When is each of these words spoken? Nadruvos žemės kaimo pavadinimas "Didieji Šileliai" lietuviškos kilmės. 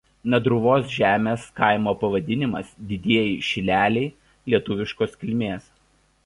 Nadruvos 0.33 0.85
žemės 0.93 1.43
kaimo 1.59 1.93
pavadinimas 2.03 2.71
"Didieji 2.93 3.37
Šileliai" 3.51 4.09
lietuviškos 4.55 5.15
kilmės. 5.23 5.71